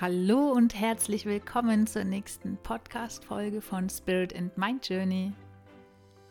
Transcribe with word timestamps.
Hallo 0.00 0.50
und 0.50 0.74
herzlich 0.74 1.26
willkommen 1.26 1.86
zur 1.86 2.02
nächsten 2.02 2.56
Podcast-Folge 2.56 3.60
von 3.60 3.88
Spirit 3.88 4.34
and 4.36 4.56
Mind 4.58 4.88
Journey. 4.88 5.32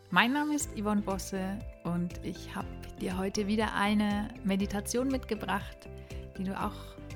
Mein 0.09 0.33
Name 0.33 0.55
ist 0.55 0.77
Yvonne 0.77 1.01
Bosse 1.01 1.57
und 1.85 2.19
ich 2.23 2.53
habe 2.53 2.67
dir 2.99 3.17
heute 3.17 3.47
wieder 3.47 3.73
eine 3.73 4.29
Meditation 4.43 5.07
mitgebracht, 5.07 5.87
die 6.37 6.43
du 6.43 6.59
auch 6.59 6.73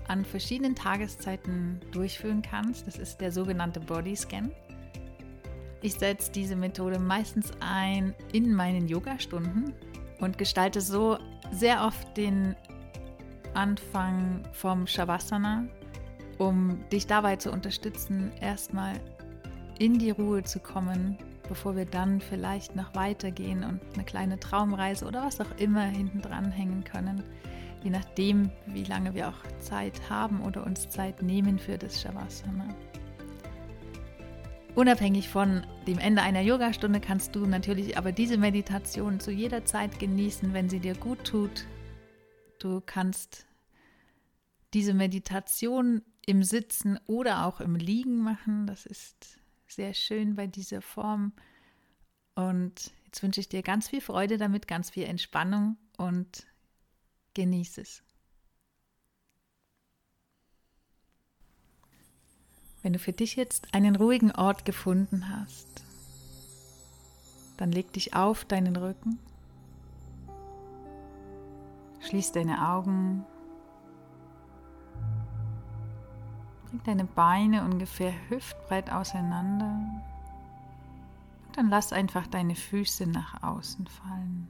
an 0.07 0.23
verschiedenen 0.23 0.75
Tageszeiten 0.75 1.82
durchführen 1.92 2.42
kannst. 2.42 2.88
Das 2.88 2.98
ist 2.98 3.20
der 3.20 3.32
sogenannte 3.32 3.82
Body 3.82 4.16
Scan. 4.16 4.52
Ich 5.82 5.96
setze 5.96 6.32
diese 6.32 6.55
Methode 6.55 7.00
meistens 7.00 7.52
ein 7.59 8.16
in 8.32 8.54
meinen 8.54 8.88
Yoga-Stunden 8.88 9.73
und 10.21 10.37
gestalte 10.37 10.79
so 10.79 11.18
sehr 11.51 11.84
oft 11.84 12.15
den 12.15 12.56
Anfang 13.56 14.43
vom 14.54 14.87
Shavasana, 14.87 15.65
um 16.38 16.84
dich 16.92 17.07
dabei 17.07 17.36
zu 17.38 17.52
unterstützen, 17.52 18.32
erstmal 18.42 19.00
in 19.80 19.98
die 19.98 20.12
Ruhe 20.12 20.43
zu 20.43 20.60
kommen, 20.60 21.18
bevor 21.48 21.76
wir 21.76 21.86
dann 21.86 22.21
vielleicht 22.21 22.76
noch 22.76 22.96
weitergehen 22.96 23.64
und 23.64 23.82
eine 23.93 24.04
kleine 24.04 24.40
Traumreise 24.40 25.06
oder 25.06 25.26
was 25.26 25.42
auch 25.42 25.57
immer 25.57 25.84
hinten 25.84 26.21
dran 26.21 26.52
hängen 26.52 26.84
können, 26.84 27.24
je 27.84 27.90
nachdem, 27.90 28.50
wie 28.68 28.84
lange 28.84 29.14
wir 29.14 29.29
auch 29.29 29.60
Zeit 29.60 30.10
haben 30.10 30.42
oder 30.42 30.66
uns 30.66 30.90
Zeit 30.90 31.21
nehmen 31.21 31.60
für 31.60 31.78
das 31.78 32.02
Shavasana. 32.02 32.67
Unabhängig 34.76 35.30
von 35.30 35.66
dem 35.88 36.00
Ende 36.00 36.22
einer 36.22 36.42
Yogastunde 36.42 37.00
kannst 37.00 37.34
du 37.34 37.45
natürlich 37.45 37.98
aber 37.98 38.12
diese 38.12 38.38
Meditation 38.38 39.22
zu 39.22 39.31
jeder 39.31 39.64
Zeit 39.64 40.00
genießen, 40.00 40.54
wenn 40.54 40.70
sie 40.70 40.80
dir 40.80 40.95
gut 40.95 41.23
tut. 41.23 41.66
Du 42.59 42.81
kannst 42.86 43.46
diese 44.74 44.94
Meditation 44.94 46.02
im 46.26 46.44
Sitzen 46.44 47.00
oder 47.08 47.45
auch 47.45 47.62
im 47.62 47.76
Liegen 47.76 48.20
machen. 48.20 48.68
Das 48.68 48.86
ist 48.86 49.40
sehr 49.68 49.94
schön 49.94 50.36
bei 50.36 50.48
dieser 50.48 50.81
Form. 50.81 51.34
Und 52.36 52.92
jetzt 53.06 53.23
wünsche 53.23 53.40
ich 53.40 53.50
dir 53.50 53.62
ganz 53.62 53.90
viel 53.90 54.02
Freude 54.02 54.38
damit, 54.38 54.68
ganz 54.68 54.90
viel 54.90 55.03
Entspannung 55.03 55.78
und 55.98 56.48
genieße 57.34 57.81
es. 57.81 58.03
Wenn 62.81 62.94
du 62.94 63.00
für 63.00 63.14
dich 63.14 63.36
jetzt 63.36 63.73
einen 63.73 63.96
ruhigen 63.96 64.31
Ort 64.31 64.66
gefunden 64.66 65.30
hast, 65.30 65.68
dann 67.58 67.72
leg 67.72 67.92
dich 67.94 68.14
auf 68.14 68.46
deinen 68.46 68.76
Rücken, 68.76 69.18
schließ 72.02 72.34
deine 72.34 72.70
Augen 72.70 73.26
Bring 76.76 76.84
deine 76.84 77.06
Beine 77.06 77.64
ungefähr 77.64 78.12
hüftbreit 78.28 78.92
auseinander. 78.92 79.80
Und 81.48 81.58
dann 81.58 81.70
lass 81.70 81.94
einfach 81.94 82.28
deine 82.28 82.56
Füße 82.56 83.08
nach 83.08 83.42
außen 83.44 83.88
fallen. 83.88 84.50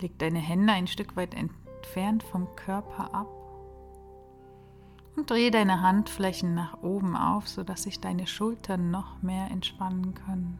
Leg 0.00 0.18
deine 0.18 0.40
Hände 0.40 0.72
ein 0.72 0.88
Stück 0.88 1.14
weit 1.14 1.34
entfernt 1.34 2.24
vom 2.24 2.48
Körper 2.56 3.14
ab 3.14 3.28
und 5.14 5.30
drehe 5.30 5.52
deine 5.52 5.80
Handflächen 5.82 6.56
nach 6.56 6.82
oben 6.82 7.16
auf, 7.16 7.48
sodass 7.48 7.84
sich 7.84 8.00
deine 8.00 8.26
Schultern 8.26 8.90
noch 8.90 9.22
mehr 9.22 9.52
entspannen 9.52 10.14
können. 10.14 10.58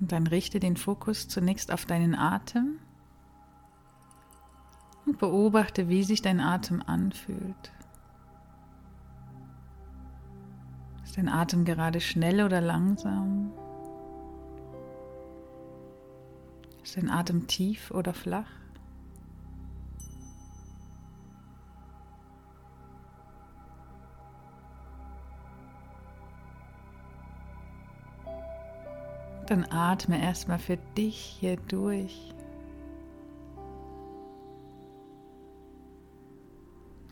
Und 0.00 0.12
dann 0.12 0.26
richte 0.26 0.60
den 0.60 0.76
Fokus 0.76 1.28
zunächst 1.28 1.72
auf 1.72 1.86
deinen 1.86 2.14
Atem 2.14 2.78
und 5.06 5.18
beobachte, 5.18 5.88
wie 5.88 6.02
sich 6.02 6.22
dein 6.22 6.40
Atem 6.40 6.82
anfühlt. 6.84 7.72
Ist 11.04 11.16
dein 11.16 11.28
Atem 11.28 11.64
gerade 11.64 12.00
schnell 12.00 12.42
oder 12.42 12.60
langsam? 12.60 13.52
Ist 16.82 16.96
dein 16.96 17.08
Atem 17.08 17.46
tief 17.46 17.90
oder 17.90 18.14
flach? 18.14 18.63
Dann 29.54 29.70
atme 29.70 30.20
erstmal 30.20 30.58
für 30.58 30.78
dich 30.96 31.16
hier 31.16 31.56
durch. 31.68 32.34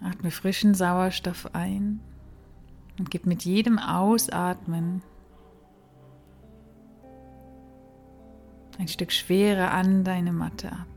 Atme 0.01 0.33
frischen 0.33 0.75
Sauerstoff 0.75 1.55
ein 1.55 2.01
und 2.99 3.13
gib 3.13 3.27
mit 3.27 3.45
jedem 3.45 3.79
Ausatmen 3.79 5.03
ein 8.77 8.89
Stück 8.89 9.13
Schwere 9.13 9.71
an 9.71 10.03
deine 10.03 10.33
Matte 10.33 10.73
ab. 10.73 10.89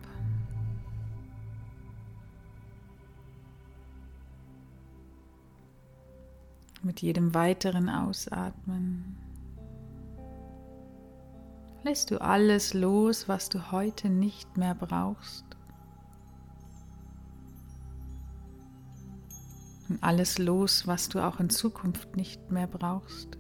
Mit 6.81 7.03
jedem 7.03 7.35
weiteren 7.35 7.88
Ausatmen 7.88 9.25
lässt 11.85 12.09
du 12.09 12.19
alles 12.19 12.73
los, 12.73 13.29
was 13.29 13.47
du 13.47 13.72
heute 13.72 14.09
nicht 14.09 14.57
mehr 14.57 14.73
brauchst. 14.73 15.46
Und 19.88 20.01
alles 20.03 20.40
los, 20.40 20.88
was 20.88 21.09
du 21.09 21.19
auch 21.19 21.40
in 21.40 21.51
Zukunft 21.51 22.16
nicht 22.16 22.50
mehr 22.50 22.66
brauchst. 22.66 23.38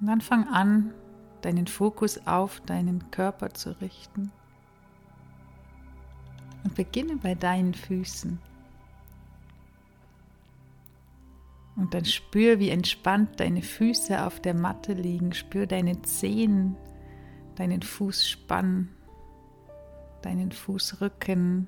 Und 0.00 0.06
dann 0.06 0.22
fang 0.22 0.48
an, 0.48 0.94
deinen 1.42 1.66
Fokus 1.66 2.26
auf 2.26 2.60
deinen 2.60 3.10
Körper 3.10 3.50
zu 3.50 3.78
richten. 3.82 4.32
Und 6.64 6.74
beginne 6.74 7.16
bei 7.16 7.34
deinen 7.34 7.74
Füßen. 7.74 8.38
Und 11.76 11.92
dann 11.92 12.04
spür, 12.06 12.58
wie 12.58 12.70
entspannt 12.70 13.38
deine 13.38 13.62
Füße 13.62 14.24
auf 14.24 14.40
der 14.40 14.54
Matte 14.54 14.94
liegen. 14.94 15.34
Spür 15.34 15.66
deine 15.66 16.00
Zehen, 16.02 16.74
deinen 17.54 17.82
Fußspann, 17.82 18.88
deinen 20.22 20.52
Fußrücken, 20.52 21.66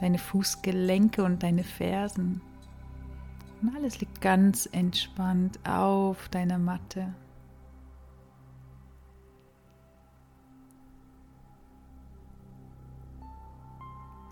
deine 0.00 0.18
Fußgelenke 0.18 1.24
und 1.24 1.42
deine 1.42 1.64
Fersen. 1.64 2.40
Und 3.60 3.76
alles 3.76 4.00
liegt 4.00 4.20
ganz 4.20 4.68
entspannt 4.70 5.58
auf 5.68 6.28
deiner 6.28 6.58
Matte. 6.58 7.12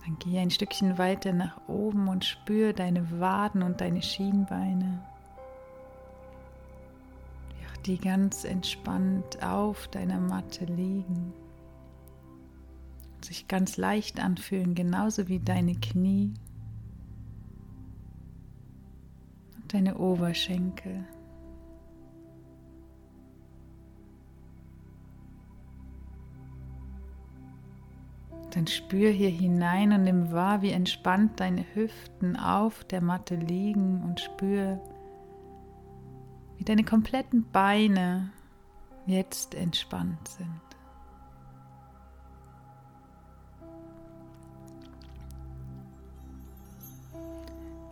Dann 0.04 0.18
geh 0.18 0.38
ein 0.38 0.50
Stückchen 0.50 0.98
weiter 0.98 1.32
nach 1.32 1.60
oben 1.68 2.08
und 2.08 2.24
spür 2.24 2.72
deine 2.72 3.20
Waden 3.20 3.62
und 3.62 3.80
deine 3.80 4.02
Schienbeine. 4.02 5.00
Die 7.86 7.98
ganz 7.98 8.44
entspannt 8.44 9.42
auf 9.42 9.88
deiner 9.88 10.20
Matte 10.20 10.66
liegen. 10.66 11.32
Und 13.14 13.24
sich 13.24 13.48
ganz 13.48 13.78
leicht 13.78 14.20
anfühlen, 14.20 14.74
genauso 14.74 15.28
wie 15.28 15.38
deine 15.38 15.74
Knie 15.76 16.34
und 19.56 19.72
deine 19.72 19.96
Oberschenkel. 19.96 21.06
Dann 28.50 28.66
spür 28.66 29.10
hier 29.10 29.30
hinein 29.30 29.92
und 29.92 30.04
nimm 30.04 30.32
wahr, 30.32 30.60
wie 30.60 30.72
entspannt 30.72 31.38
deine 31.38 31.64
Hüften 31.74 32.36
auf 32.36 32.82
der 32.84 33.00
Matte 33.00 33.36
liegen 33.36 34.02
und 34.02 34.18
spür, 34.18 34.80
wie 36.56 36.64
deine 36.64 36.82
kompletten 36.82 37.48
Beine 37.52 38.32
jetzt 39.06 39.54
entspannt 39.54 40.26
sind. 40.28 40.60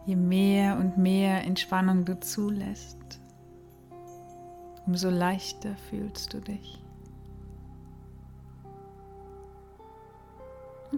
Je 0.06 0.16
mehr 0.16 0.78
und 0.78 0.98
mehr 0.98 1.44
Entspannung 1.44 2.04
du 2.04 2.18
zulässt, 2.18 3.20
umso 4.86 5.10
leichter 5.10 5.76
fühlst 5.90 6.32
du 6.32 6.40
dich. 6.40 6.82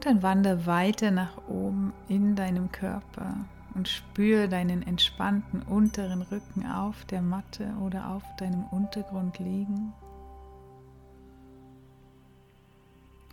Und 0.01 0.07
dann 0.07 0.23
wander 0.23 0.65
weiter 0.65 1.11
nach 1.11 1.37
oben 1.47 1.93
in 2.09 2.35
deinem 2.35 2.73
Körper. 2.73 3.35
und 3.75 3.87
spür 3.87 4.49
deinen 4.49 4.83
entspannten 4.83 5.61
unteren 5.61 6.23
Rücken 6.23 6.67
auf 6.67 7.05
der 7.05 7.21
Matte 7.21 7.71
oder 7.83 8.09
auf 8.09 8.23
deinem 8.39 8.65
Untergrund 8.65 9.39
liegen. 9.39 9.93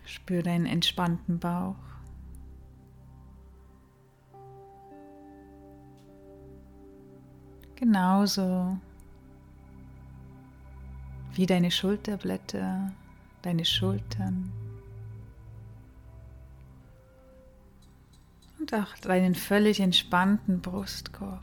Spür 0.03 0.43
deinen 0.43 0.65
entspannten 0.65 1.39
Bauch. 1.39 1.75
Genauso 7.77 8.77
wie 11.31 11.45
deine 11.45 11.71
Schulterblätter, 11.71 12.91
deine 13.41 13.63
Schultern 13.63 14.51
und 18.71 18.79
auch 18.79 18.97
deinen 18.97 19.35
völlig 19.35 19.79
entspannten 19.79 20.61
Brustkorb. 20.61 21.41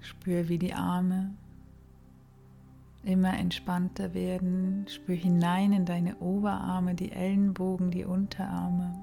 Spür, 0.00 0.48
wie 0.48 0.58
die 0.58 0.74
Arme 0.74 1.34
immer 3.04 3.36
entspannter 3.36 4.14
werden. 4.14 4.86
Spür 4.88 5.16
hinein 5.16 5.72
in 5.72 5.84
deine 5.84 6.16
Oberarme, 6.18 6.94
die 6.94 7.10
Ellenbogen, 7.10 7.90
die 7.90 8.04
Unterarme. 8.04 9.02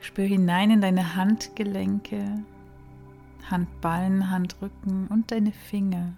Spür 0.00 0.24
hinein 0.24 0.70
in 0.70 0.80
deine 0.80 1.14
Handgelenke, 1.14 2.44
Handballen, 3.50 4.30
Handrücken 4.30 5.06
und 5.08 5.30
deine 5.30 5.52
Finger. 5.52 6.12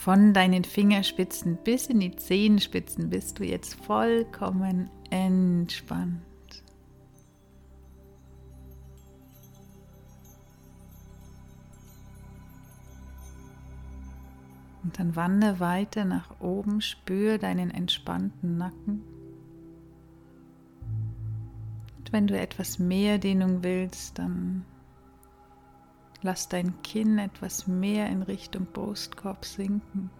von 0.00 0.32
deinen 0.32 0.64
Fingerspitzen 0.64 1.58
bis 1.62 1.86
in 1.86 2.00
die 2.00 2.16
Zehenspitzen 2.16 3.10
bist 3.10 3.38
du 3.38 3.44
jetzt 3.44 3.74
vollkommen 3.74 4.88
entspannt. 5.10 6.22
Und 14.82 14.98
dann 14.98 15.14
wandere 15.14 15.60
weiter 15.60 16.06
nach 16.06 16.40
oben, 16.40 16.80
spür 16.80 17.36
deinen 17.36 17.70
entspannten 17.70 18.56
Nacken. 18.56 19.19
Wenn 22.10 22.26
du 22.26 22.38
etwas 22.38 22.78
mehr 22.78 23.18
Dehnung 23.18 23.62
willst, 23.62 24.18
dann 24.18 24.64
lass 26.22 26.48
dein 26.48 26.82
Kinn 26.82 27.18
etwas 27.18 27.68
mehr 27.68 28.08
in 28.08 28.22
Richtung 28.22 28.66
Brustkorb 28.66 29.44
sinken. 29.44 30.10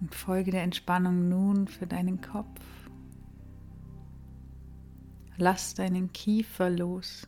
Und 0.00 0.14
folge 0.14 0.50
der 0.50 0.64
Entspannung 0.64 1.30
nun 1.30 1.66
für 1.66 1.86
deinen 1.86 2.20
Kopf. 2.20 2.60
Lass 5.38 5.72
deinen 5.72 6.12
Kiefer 6.12 6.68
los. 6.68 7.26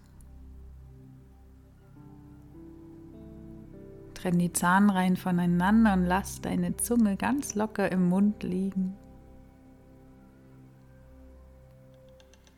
Trenn 4.16 4.38
die 4.38 4.52
Zahnreihen 4.52 5.16
voneinander 5.16 5.92
und 5.92 6.06
lass 6.06 6.40
deine 6.40 6.76
Zunge 6.76 7.16
ganz 7.16 7.54
locker 7.54 7.92
im 7.92 8.08
Mund 8.08 8.42
liegen. 8.42 8.96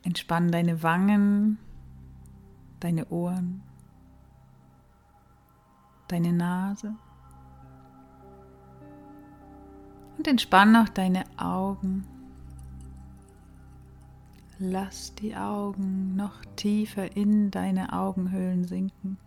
Entspann 0.03 0.51
deine 0.51 0.81
Wangen, 0.81 1.59
deine 2.79 3.05
Ohren, 3.09 3.61
deine 6.07 6.31
Nase 6.31 6.95
und 10.17 10.27
entspann 10.27 10.75
auch 10.75 10.89
deine 10.89 11.25
Augen. 11.37 12.07
Lass 14.57 15.13
die 15.15 15.35
Augen 15.35 16.15
noch 16.15 16.43
tiefer 16.55 17.15
in 17.15 17.51
deine 17.51 17.93
Augenhöhlen 17.93 18.65
sinken. 18.65 19.17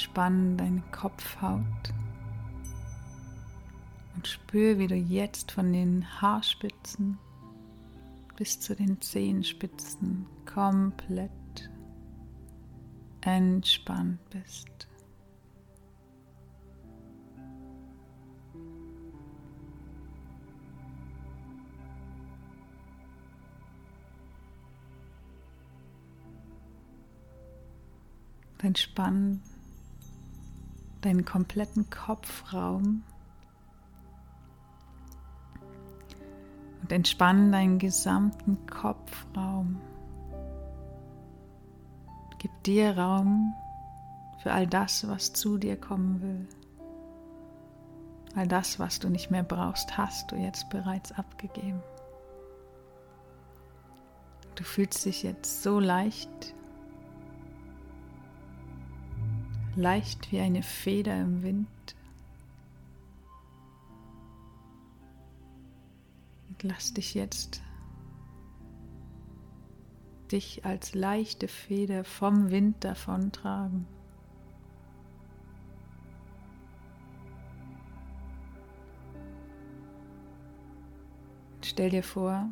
Entspann 0.00 0.56
deine 0.56 0.82
Kopfhaut 0.92 1.92
und 4.16 4.26
spür, 4.26 4.78
wie 4.78 4.86
du 4.86 4.94
jetzt 4.94 5.52
von 5.52 5.74
den 5.74 6.06
Haarspitzen 6.22 7.18
bis 8.34 8.58
zu 8.58 8.74
den 8.74 8.98
Zehenspitzen 9.02 10.24
komplett 10.46 11.30
entspannt 13.20 14.20
bist. 14.30 14.88
Entspann 28.62 29.42
deinen 31.00 31.24
kompletten 31.24 31.88
Kopfraum 31.90 33.02
und 36.82 36.92
entspann 36.92 37.52
deinen 37.52 37.78
gesamten 37.78 38.66
Kopfraum. 38.66 39.80
Gib 42.38 42.50
dir 42.64 42.96
Raum 42.96 43.54
für 44.42 44.52
all 44.52 44.66
das, 44.66 45.06
was 45.08 45.32
zu 45.32 45.58
dir 45.58 45.76
kommen 45.76 46.22
will. 46.22 46.48
All 48.34 48.46
das, 48.46 48.78
was 48.78 48.98
du 48.98 49.08
nicht 49.08 49.30
mehr 49.30 49.42
brauchst, 49.42 49.98
hast 49.98 50.30
du 50.30 50.36
jetzt 50.36 50.70
bereits 50.70 51.12
abgegeben. 51.12 51.82
Du 54.54 54.64
fühlst 54.64 55.04
dich 55.04 55.22
jetzt 55.22 55.62
so 55.62 55.80
leicht 55.80 56.54
leicht 59.80 60.30
wie 60.30 60.40
eine 60.40 60.62
Feder 60.62 61.20
im 61.20 61.42
Wind. 61.42 61.68
Und 66.48 66.62
lass 66.62 66.94
dich 66.94 67.14
jetzt 67.14 67.62
dich 70.30 70.64
als 70.64 70.94
leichte 70.94 71.48
Feder 71.48 72.04
vom 72.04 72.50
Wind 72.50 72.84
davontragen. 72.84 73.86
Stell 81.62 81.90
dir 81.90 82.02
vor, 82.02 82.48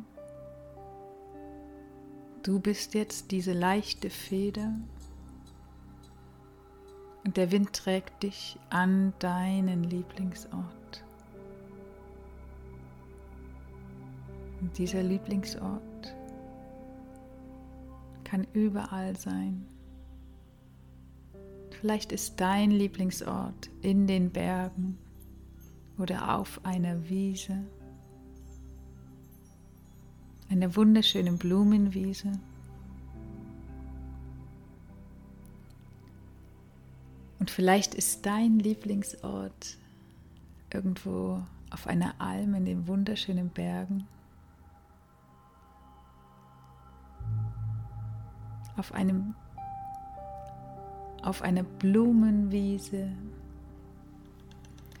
du 2.43 2.59
bist 2.59 2.93
jetzt 2.93 3.31
diese 3.31 3.53
leichte 3.53 4.09
Feder 4.09 4.73
und 7.29 7.37
der 7.37 7.51
Wind 7.51 7.73
trägt 7.73 8.23
dich 8.23 8.57
an 8.71 9.13
deinen 9.19 9.83
Lieblingsort. 9.83 11.05
Und 14.59 14.75
dieser 14.75 15.03
Lieblingsort 15.03 16.15
kann 18.23 18.47
überall 18.53 19.15
sein. 19.15 19.63
Vielleicht 21.79 22.11
ist 22.13 22.41
dein 22.41 22.71
Lieblingsort 22.71 23.69
in 23.83 24.07
den 24.07 24.31
Bergen 24.31 24.97
oder 25.99 26.35
auf 26.35 26.65
einer 26.65 27.09
Wiese, 27.09 27.63
einer 30.49 30.75
wunderschönen 30.75 31.37
Blumenwiese 31.37 32.31
Und 37.39 37.49
vielleicht 37.49 37.95
ist 37.95 38.25
dein 38.25 38.59
Lieblingsort 38.59 39.77
irgendwo 40.73 41.41
auf 41.71 41.87
einer 41.87 42.19
Alm 42.19 42.53
in 42.53 42.65
den 42.65 42.87
wunderschönen 42.87 43.49
Bergen. 43.49 44.07
Auf 48.77 48.93
einem 48.93 49.35
auf 51.21 51.41
einer 51.41 51.63
Blumenwiese, 51.63 53.11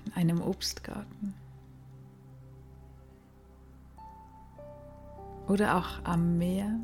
in 0.05 0.13
einem 0.15 0.41
Obstgarten 0.41 1.33
oder 5.47 5.77
auch 5.77 6.03
am 6.03 6.37
Meer 6.37 6.77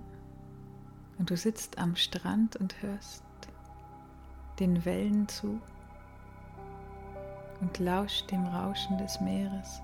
und 1.17 1.29
du 1.29 1.37
sitzt 1.37 1.77
am 1.77 1.95
Strand 1.95 2.55
und 2.55 2.81
hörst 2.81 3.23
den 4.59 4.85
Wellen 4.85 5.27
zu 5.27 5.59
und 7.61 7.79
lausch 7.79 8.25
dem 8.27 8.45
Rauschen 8.45 8.97
des 8.97 9.19
Meeres. 9.21 9.81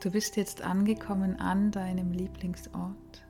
Du 0.00 0.10
bist 0.10 0.36
jetzt 0.36 0.62
angekommen 0.62 1.38
an 1.40 1.70
deinem 1.70 2.12
Lieblingsort 2.12 3.22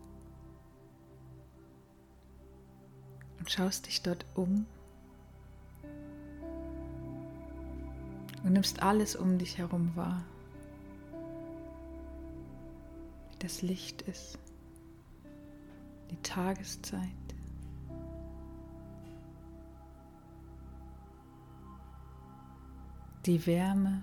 und 3.41 3.51
schaust 3.51 3.87
dich 3.87 4.03
dort 4.03 4.25
um 4.37 4.67
und 8.45 8.53
nimmst 8.53 8.83
alles 8.83 9.17
um 9.17 9.39
dich 9.39 9.59
herum 9.59 9.91
wahr, 9.97 10.23
wie 13.33 13.39
das 13.41 13.63
Licht 13.63 14.03
ist, 14.03 14.39
die 16.11 16.17
Tageszeit. 16.23 17.01
Die 23.27 23.47
Wärme, 23.47 24.03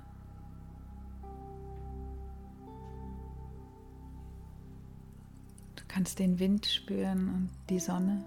du 5.75 5.83
kannst 5.87 6.19
den 6.19 6.39
Wind 6.39 6.65
spüren 6.67 7.29
und 7.29 7.49
die 7.69 7.79
Sonne. 7.79 8.23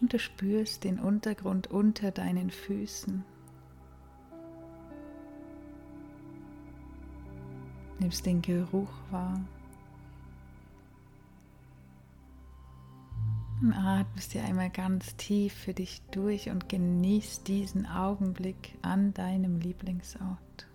und 0.00 0.12
du 0.12 0.18
spürst 0.18 0.84
den 0.84 0.98
Untergrund 0.98 1.70
unter 1.70 2.10
deinen 2.10 2.50
Füßen. 2.50 3.24
Nimmst 8.00 8.24
den 8.24 8.40
Geruch 8.42 8.90
wahr. 9.10 9.40
Und 13.60 13.74
atmest 13.74 14.32
dir 14.32 14.42
einmal 14.42 14.70
ganz 14.70 15.16
tief 15.16 15.52
für 15.52 15.74
dich 15.74 16.00
durch 16.10 16.48
und 16.48 16.70
genießt 16.70 17.46
diesen 17.46 17.86
Augenblick 17.86 18.74
an 18.80 19.12
deinem 19.12 19.60
Lieblingsort. 19.60 20.69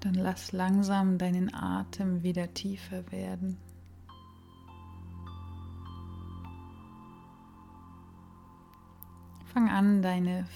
Dann 0.00 0.14
lass 0.14 0.52
langsam 0.52 1.18
deinen 1.18 1.52
Atem 1.54 2.22
wieder 2.22 2.52
tiefer 2.54 3.10
werden. 3.10 3.56
Fang 9.52 9.70
an, 9.70 10.02
deine 10.02 10.46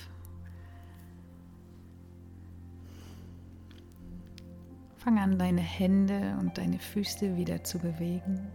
Fang 5.02 5.18
an, 5.18 5.36
deine 5.36 5.60
Hände 5.60 6.36
und 6.38 6.58
deine 6.58 6.78
Füße 6.78 7.36
wieder 7.36 7.64
zu 7.64 7.80
bewegen. 7.80 8.46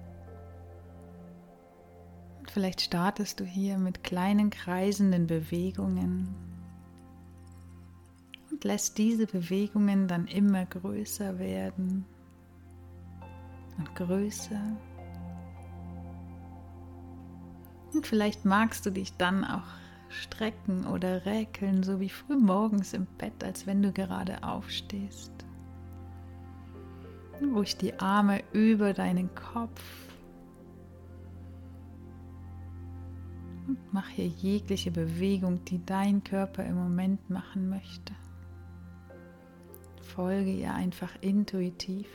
Und 2.39 2.49
vielleicht 2.49 2.79
startest 2.79 3.41
du 3.41 3.43
hier 3.43 3.77
mit 3.77 4.05
kleinen 4.05 4.49
kreisenden 4.49 5.27
Bewegungen 5.27 6.46
lässt 8.67 8.97
diese 8.97 9.25
Bewegungen 9.27 10.09
dann 10.09 10.27
immer 10.27 10.65
größer 10.65 11.39
werden 11.39 12.05
und 13.77 13.95
größer. 13.95 14.61
Und 17.93 18.05
vielleicht 18.05 18.43
magst 18.43 18.85
du 18.85 18.91
dich 18.91 19.15
dann 19.15 19.45
auch 19.45 19.63
strecken 20.09 20.85
oder 20.85 21.25
räkeln, 21.25 21.81
so 21.81 22.01
wie 22.01 22.09
früh 22.09 22.35
morgens 22.35 22.91
im 22.91 23.07
Bett, 23.17 23.41
als 23.41 23.65
wenn 23.65 23.81
du 23.81 23.93
gerade 23.93 24.43
aufstehst. 24.43 25.31
Ruhig 27.41 27.77
die 27.77 27.97
Arme 27.99 28.43
über 28.51 28.93
deinen 28.93 29.33
Kopf 29.33 29.81
und 33.65 33.77
mach 33.93 34.09
hier 34.09 34.27
jegliche 34.27 34.91
Bewegung, 34.91 35.63
die 35.63 35.85
dein 35.85 36.21
Körper 36.21 36.65
im 36.65 36.75
Moment 36.75 37.29
machen 37.29 37.69
möchte 37.69 38.13
folge 40.17 40.51
ihr 40.51 40.73
einfach 40.73 41.11
intuitiv. 41.21 42.07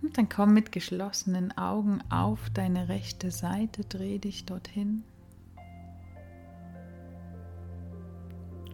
Und 0.00 0.16
dann 0.16 0.30
komm 0.30 0.54
mit 0.54 0.72
geschlossenen 0.72 1.56
Augen 1.58 2.00
auf 2.08 2.48
deine 2.54 2.88
rechte 2.88 3.30
Seite, 3.30 3.84
dreh 3.84 4.18
dich 4.18 4.46
dorthin. 4.46 5.04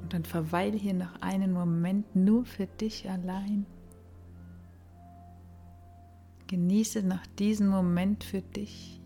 Und 0.01 0.13
dann 0.13 0.25
verweile 0.25 0.77
hier 0.77 0.95
noch 0.95 1.21
einen 1.21 1.53
Moment 1.53 2.15
nur 2.15 2.45
für 2.45 2.67
dich 2.67 3.11
allein. 3.11 3.67
Genieße 6.47 7.03
noch 7.03 7.27
diesen 7.41 7.67
Moment 7.67 8.23
für 8.23 8.41
dich. 8.41 9.01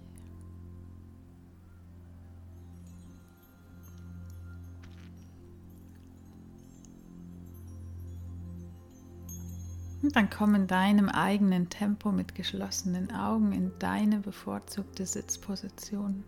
Und 10.01 10.15
dann 10.15 10.31
komm 10.31 10.55
in 10.55 10.67
deinem 10.69 11.09
eigenen 11.09 11.71
Tempo 11.71 12.13
mit 12.13 12.35
geschlossenen 12.35 13.13
Augen 13.13 13.53
in 13.53 13.73
deine 13.81 14.21
bevorzugte 14.21 15.05
Sitzposition. 15.05 16.23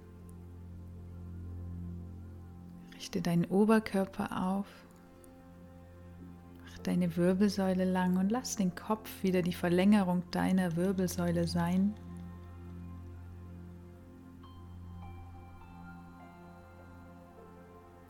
Richte 2.95 3.23
deinen 3.23 3.45
Oberkörper 3.45 4.49
auf, 4.49 4.67
mach 6.65 6.79
deine 6.79 7.17
Wirbelsäule 7.17 7.85
lang 7.85 8.17
und 8.17 8.31
lass 8.31 8.57
den 8.57 8.75
Kopf 8.75 9.23
wieder 9.23 9.43
die 9.43 9.53
Verlängerung 9.53 10.25
deiner 10.33 10.75
Wirbelsäule 10.75 11.47
sein. 11.47 11.95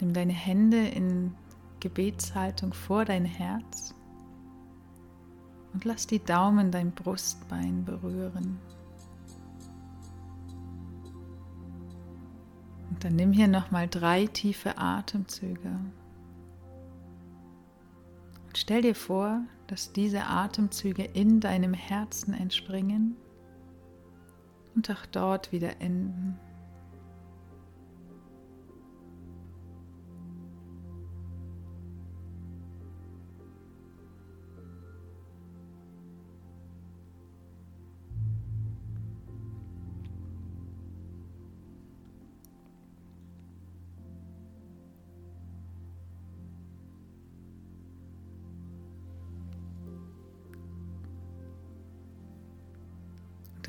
Nimm 0.00 0.14
deine 0.14 0.32
Hände 0.32 0.88
in 0.88 1.34
Gebetshaltung 1.80 2.72
vor 2.72 3.04
dein 3.04 3.26
Herz. 3.26 3.94
Und 5.72 5.84
lass 5.84 6.06
die 6.06 6.22
Daumen 6.22 6.70
dein 6.70 6.92
Brustbein 6.92 7.84
berühren. 7.84 8.58
Und 12.90 13.04
dann 13.04 13.16
nimm 13.16 13.32
hier 13.32 13.48
nochmal 13.48 13.88
drei 13.88 14.26
tiefe 14.26 14.78
Atemzüge. 14.78 15.80
Und 18.46 18.58
stell 18.58 18.82
dir 18.82 18.96
vor, 18.96 19.42
dass 19.68 19.92
diese 19.92 20.24
Atemzüge 20.24 21.04
in 21.04 21.38
deinem 21.38 21.72
Herzen 21.72 22.34
entspringen 22.34 23.16
und 24.74 24.90
auch 24.90 25.06
dort 25.06 25.52
wieder 25.52 25.80
enden. 25.80 26.38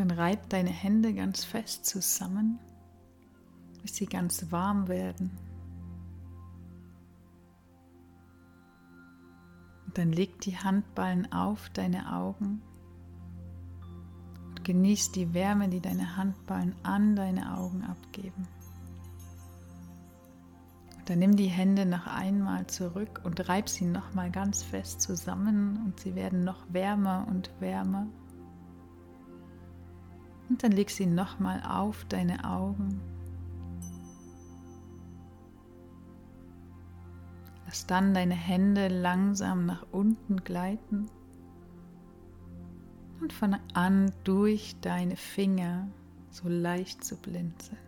Dann 0.02 0.18
reib 0.18 0.50
deine 0.50 0.72
Hände 0.72 1.14
ganz 1.14 1.44
fest 1.44 1.86
zusammen, 1.86 2.58
bis 3.84 3.98
sie 3.98 4.08
ganz 4.08 4.52
warm 4.52 4.88
werden. 4.88 5.30
Und 9.86 9.96
dann 10.00 10.12
leg 10.12 10.42
die 10.42 10.58
Handballen 10.58 11.32
auf 11.32 11.70
deine 11.70 12.16
Augen 12.16 12.64
und 14.48 14.64
genieß 14.64 15.12
die 15.12 15.36
Wärme, 15.36 15.70
die 15.70 15.82
deine 15.82 16.18
Handballen 16.18 16.74
an 16.82 17.16
deine 17.16 17.56
Augen 17.56 17.84
abgeben. 17.84 18.48
Und 20.98 21.10
dann 21.12 21.20
nimm 21.20 21.36
die 21.36 21.46
Hände 21.46 21.86
noch 21.86 22.08
einmal 22.08 22.66
zurück 22.66 23.22
und 23.24 23.48
reib 23.48 23.70
sie 23.70 23.86
nochmal 23.86 24.32
ganz 24.32 24.64
fest 24.64 25.00
zusammen 25.00 25.80
und 25.86 26.00
sie 26.00 26.16
werden 26.16 26.44
noch 26.44 26.66
wärmer 26.74 27.28
und 27.30 27.52
wärmer. 27.60 28.08
Und 30.52 30.64
dann 30.64 30.74
leg 30.74 30.90
sie 30.90 31.06
nochmal 31.06 31.64
auf 31.64 32.04
deine 32.10 32.44
Augen. 32.44 33.00
Lass 37.66 37.88
dann 37.88 38.14
deine 38.14 38.34
Hände 38.34 38.90
langsam 38.90 39.66
nach 39.66 39.86
unten 39.94 40.44
gleiten 40.44 41.10
und 43.22 43.32
von 43.32 43.56
an 43.74 44.12
durch 44.26 44.76
deine 44.82 45.16
Finger 45.16 45.88
so 46.32 46.50
leicht 46.50 47.02
zu 47.02 47.16
blinzeln. 47.16 47.80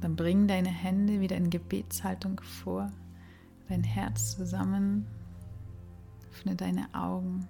Dann 0.00 0.16
bring 0.16 0.48
deine 0.48 0.70
Hände 0.70 1.20
wieder 1.20 1.36
in 1.36 1.50
Gebetshaltung 1.50 2.40
vor, 2.40 2.90
dein 3.68 3.84
Herz 3.84 4.34
zusammen, 4.34 5.06
öffne 6.30 6.56
deine 6.56 6.86
Augen. 6.94 7.46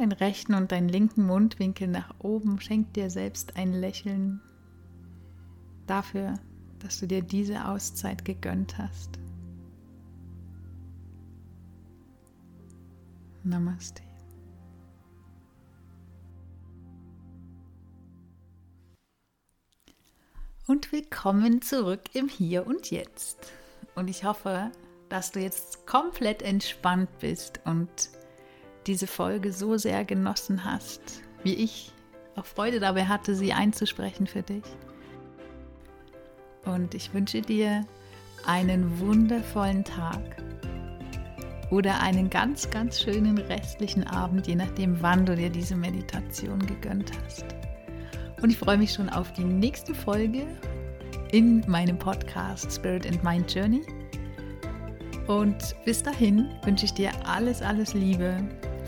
Deinen 0.00 0.12
rechten 0.12 0.54
und 0.54 0.72
deinen 0.72 0.88
linken 0.88 1.26
Mundwinkel 1.26 1.86
nach 1.86 2.14
oben, 2.20 2.58
schenk 2.58 2.94
dir 2.94 3.10
selbst 3.10 3.56
ein 3.56 3.74
Lächeln 3.74 4.40
dafür, 5.86 6.40
dass 6.78 7.00
du 7.00 7.06
dir 7.06 7.20
diese 7.20 7.68
Auszeit 7.68 8.24
gegönnt 8.24 8.78
hast. 8.78 9.18
Namaste. 13.44 14.00
Und 20.66 20.92
willkommen 20.92 21.60
zurück 21.60 22.14
im 22.14 22.30
Hier 22.30 22.66
und 22.66 22.90
Jetzt. 22.90 23.52
Und 23.96 24.08
ich 24.08 24.24
hoffe, 24.24 24.72
dass 25.10 25.30
du 25.30 25.40
jetzt 25.40 25.86
komplett 25.86 26.40
entspannt 26.40 27.10
bist 27.18 27.60
und 27.66 27.90
diese 28.86 29.06
Folge 29.06 29.52
so 29.52 29.76
sehr 29.76 30.04
genossen 30.04 30.64
hast, 30.64 31.22
wie 31.42 31.54
ich 31.54 31.92
auch 32.36 32.46
Freude 32.46 32.80
dabei 32.80 33.06
hatte, 33.06 33.34
sie 33.34 33.52
einzusprechen 33.52 34.26
für 34.26 34.42
dich. 34.42 34.64
Und 36.64 36.94
ich 36.94 37.12
wünsche 37.14 37.42
dir 37.42 37.84
einen 38.46 39.00
wundervollen 39.00 39.84
Tag 39.84 40.20
oder 41.70 42.00
einen 42.00 42.30
ganz, 42.30 42.68
ganz 42.70 43.00
schönen 43.00 43.38
restlichen 43.38 44.06
Abend, 44.06 44.46
je 44.46 44.56
nachdem, 44.56 45.00
wann 45.02 45.24
du 45.24 45.36
dir 45.36 45.50
diese 45.50 45.76
Meditation 45.76 46.58
gegönnt 46.66 47.12
hast. 47.24 47.44
Und 48.42 48.50
ich 48.50 48.58
freue 48.58 48.78
mich 48.78 48.92
schon 48.92 49.08
auf 49.08 49.32
die 49.34 49.44
nächste 49.44 49.94
Folge 49.94 50.46
in 51.30 51.62
meinem 51.68 51.98
Podcast 51.98 52.72
Spirit 52.72 53.06
and 53.06 53.22
Mind 53.22 53.52
Journey. 53.54 53.82
Und 55.26 55.76
bis 55.84 56.02
dahin 56.02 56.48
wünsche 56.64 56.86
ich 56.86 56.94
dir 56.94 57.12
alles, 57.24 57.62
alles 57.62 57.94
Liebe. 57.94 58.36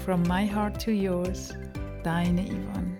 From 0.04 0.26
my 0.26 0.44
heart 0.44 0.80
to 0.80 0.92
yours, 0.92 1.52
deine 2.02 2.40
Yvonne. 2.40 2.91